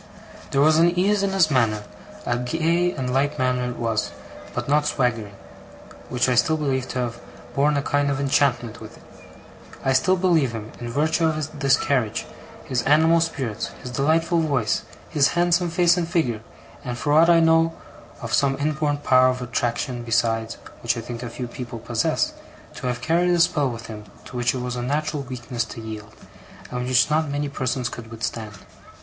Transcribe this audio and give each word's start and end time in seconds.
There 0.49 0.61
was 0.61 0.79
an 0.79 0.97
ease 0.97 1.21
in 1.21 1.29
his 1.29 1.51
manner 1.51 1.83
a 2.25 2.35
gay 2.39 2.91
and 2.91 3.13
light 3.13 3.37
manner 3.37 3.69
it 3.69 3.77
was, 3.77 4.09
but 4.55 4.67
not 4.67 4.87
swaggering 4.87 5.35
which 6.09 6.27
I 6.27 6.33
still 6.33 6.57
believe 6.57 6.87
to 6.87 6.97
have 7.01 7.19
borne 7.53 7.77
a 7.77 7.83
kind 7.83 8.09
of 8.09 8.19
enchantment 8.19 8.81
with 8.81 8.97
it. 8.97 9.03
I 9.85 9.93
still 9.93 10.15
believe 10.15 10.53
him, 10.53 10.71
in 10.79 10.89
virtue 10.89 11.27
of 11.27 11.59
this 11.59 11.77
carriage, 11.77 12.25
his 12.63 12.81
animal 12.81 13.21
spirits, 13.21 13.67
his 13.83 13.91
delightful 13.91 14.39
voice, 14.39 14.81
his 15.07 15.33
handsome 15.37 15.69
face 15.69 15.95
and 15.97 16.07
figure, 16.07 16.41
and, 16.83 16.97
for 16.97 17.13
aught 17.13 17.29
I 17.29 17.39
know, 17.39 17.75
of 18.23 18.33
some 18.33 18.57
inborn 18.57 18.97
power 18.97 19.27
of 19.27 19.39
attraction 19.39 20.01
besides 20.01 20.57
(which 20.81 20.97
I 20.97 21.01
think 21.01 21.21
a 21.21 21.29
few 21.29 21.47
people 21.47 21.77
possess), 21.77 22.33
to 22.77 22.87
have 22.87 23.01
carried 23.01 23.29
a 23.29 23.39
spell 23.39 23.69
with 23.69 23.85
him 23.85 24.05
to 24.25 24.35
which 24.35 24.55
it 24.55 24.61
was 24.61 24.75
a 24.75 24.81
natural 24.81 25.21
weakness 25.21 25.63
to 25.65 25.79
yield, 25.79 26.11
and 26.71 26.87
which 26.87 27.11
not 27.11 27.29
many 27.29 27.49
persons 27.49 27.87
could 27.87 28.09
withstand. 28.09 28.53